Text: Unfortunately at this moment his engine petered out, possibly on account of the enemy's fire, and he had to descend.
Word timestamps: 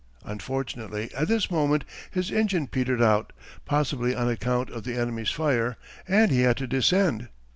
Unfortunately 0.25 1.11
at 1.15 1.27
this 1.27 1.51
moment 1.51 1.85
his 2.09 2.31
engine 2.31 2.65
petered 2.65 3.03
out, 3.03 3.31
possibly 3.65 4.15
on 4.15 4.27
account 4.27 4.71
of 4.71 4.83
the 4.83 4.95
enemy's 4.97 5.29
fire, 5.29 5.77
and 6.07 6.31
he 6.31 6.41
had 6.41 6.57
to 6.57 6.65
descend. 6.65 7.27